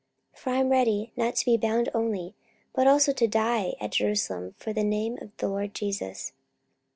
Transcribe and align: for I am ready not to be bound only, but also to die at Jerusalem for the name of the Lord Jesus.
for 0.33 0.49
I 0.49 0.55
am 0.55 0.69
ready 0.69 1.11
not 1.15 1.35
to 1.35 1.45
be 1.45 1.57
bound 1.57 1.89
only, 1.93 2.33
but 2.73 2.87
also 2.87 3.13
to 3.13 3.27
die 3.27 3.75
at 3.79 3.91
Jerusalem 3.91 4.55
for 4.57 4.73
the 4.73 4.83
name 4.83 5.19
of 5.21 5.29
the 5.37 5.47
Lord 5.47 5.75
Jesus. 5.75 6.33